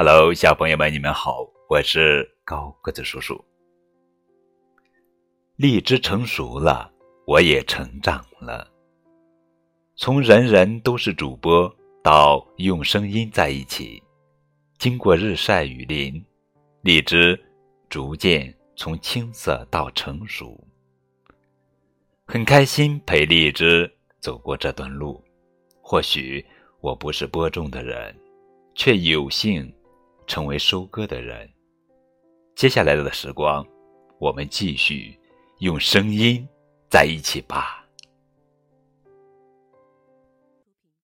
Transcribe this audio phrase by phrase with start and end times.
[0.00, 3.44] Hello，小朋友们，你们好，我是高个子叔叔。
[5.56, 6.88] 荔枝成熟了，
[7.26, 8.70] 我也成长了。
[9.96, 11.68] 从人人都是主播
[12.00, 14.00] 到用声音在一起，
[14.78, 16.24] 经过日晒雨淋，
[16.82, 17.36] 荔枝
[17.88, 20.64] 逐渐从青涩到成熟。
[22.24, 25.20] 很开心陪荔枝走过这段路。
[25.80, 26.46] 或许
[26.80, 28.16] 我不是播种的人，
[28.76, 29.68] 却有幸。
[30.28, 31.50] 成为收割的人。
[32.54, 33.66] 接下来的时光，
[34.20, 35.18] 我们继续
[35.58, 36.46] 用声音
[36.88, 37.77] 在一起吧。